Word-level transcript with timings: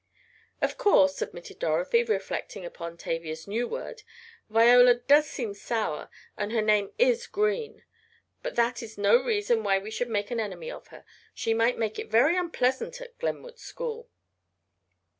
"Of 0.63 0.79
course," 0.79 1.21
admitted 1.21 1.59
Dorothy, 1.59 2.03
reflecting 2.03 2.65
upon 2.65 2.97
Tavia's 2.97 3.47
new 3.47 3.67
word, 3.67 4.01
"Viola 4.49 4.95
does 4.95 5.29
seem 5.29 5.53
sour, 5.53 6.09
and 6.35 6.51
her 6.51 6.61
name 6.63 6.91
is 6.97 7.27
Green, 7.27 7.83
but 8.41 8.55
that 8.55 8.81
is 8.81 8.97
no 8.97 9.21
reason 9.23 9.63
why 9.63 9.77
we 9.77 9.91
should 9.91 10.09
make 10.09 10.31
an 10.31 10.39
enemy 10.39 10.71
of 10.71 10.87
her. 10.87 11.05
She 11.35 11.53
might 11.53 11.77
make 11.77 11.99
it 11.99 12.09
very 12.09 12.35
unpleasant 12.35 12.99
at 12.99 13.15
Glenwood 13.19 13.59
School." 13.59 14.09